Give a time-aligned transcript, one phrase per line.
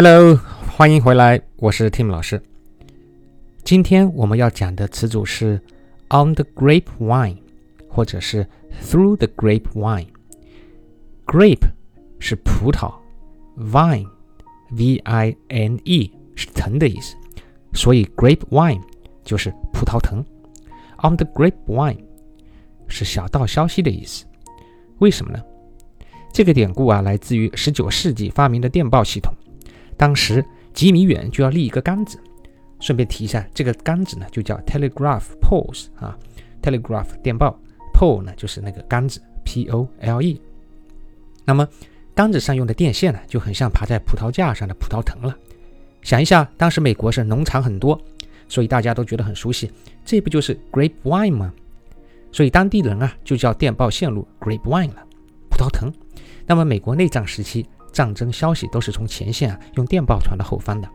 [0.00, 0.38] Hello，
[0.76, 2.40] 欢迎回来，我是 Tim 老师。
[3.64, 5.60] 今天我们要讲的词组是
[6.08, 7.38] on the grapevine，
[7.88, 8.46] 或者是
[8.80, 10.06] through the grapevine。
[11.26, 11.70] Grape
[12.20, 12.94] 是葡萄
[13.58, 14.12] ，vine，v-i-n-e
[16.36, 17.16] 是藤的意思，
[17.72, 18.80] 所以 grapevine
[19.24, 20.24] 就是葡萄藤。
[21.02, 21.98] On the grapevine
[22.86, 24.24] 是小道消息的意思。
[25.00, 25.42] 为什么呢？
[26.32, 29.34] 这个典故啊，来自于19世纪发明的电报系统。
[29.98, 30.42] 当时
[30.72, 32.18] 几米远就要立一个杆子，
[32.80, 36.16] 顺便提一下，这个杆子呢就叫 telegraph poles 啊
[36.62, 37.58] ，telegraph 电报
[37.92, 40.40] pole 呢就是那个杆子 p o l e。
[41.44, 41.68] 那么
[42.14, 45.36] 杆子上用的电线呢就很像爬在葡萄架上的葡萄藤了。
[46.00, 48.00] 想一下，当时美国是农场很多，
[48.48, 49.70] 所以大家都觉得很熟悉，
[50.04, 51.52] 这不就是 grapevine 吗？
[52.30, 55.04] 所以当地人啊就叫电报线路 grapevine 了，
[55.50, 55.92] 葡萄藤。
[56.46, 57.66] 那么美国内战时期。
[57.92, 60.88] 战争消息都是从前线啊用电报传到后方的，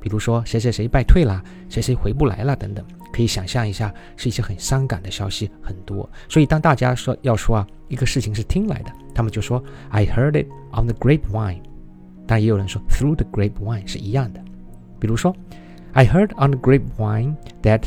[0.00, 6.08] 比如说谁谁谁败退了，谁谁回不来了等等，可以想象一下，是一些很伤感的消息很多。
[6.28, 11.60] 所以当大家说要说啊一个事情是听来的，他们就说 I heard it on the grapevine。
[12.26, 14.42] 但也有人说 through the grapevine 是一样的。
[14.98, 15.34] 比如说
[15.92, 17.82] I heard on the grapevine that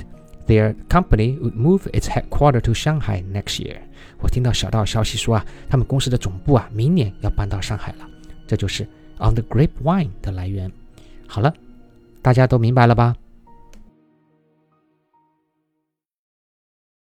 [0.46, 3.78] their company would move its headquarter to Shanghai next year。
[4.20, 8.08] 我听到小道消息说啊，他们公司的总部啊明年要搬到上海了。
[8.48, 8.84] 这就是
[9.20, 10.72] on the grape wine 的来源。
[11.28, 11.54] 好了，
[12.22, 13.16] 大家都明白了吧？